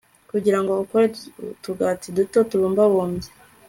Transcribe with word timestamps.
Kugira 0.31 0.59
ngo 0.61 0.71
ukore 0.83 1.05
utugati 1.53 2.07
duto 2.17 2.39
tubumbabumbye 2.49 3.29